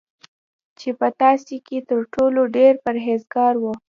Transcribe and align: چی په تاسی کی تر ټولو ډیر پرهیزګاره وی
چی 0.77 0.89
په 0.99 1.07
تاسی 1.21 1.57
کی 1.67 1.77
تر 1.89 1.99
ټولو 2.13 2.41
ډیر 2.55 2.73
پرهیزګاره 2.85 3.57
وی 3.61 3.73